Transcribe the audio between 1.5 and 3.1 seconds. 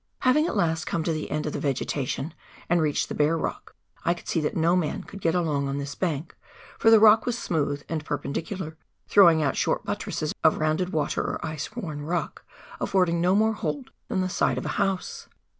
the vegetation and reached